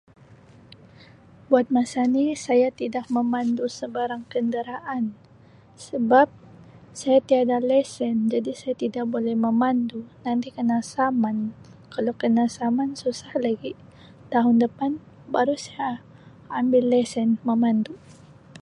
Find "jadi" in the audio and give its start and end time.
8.33-8.49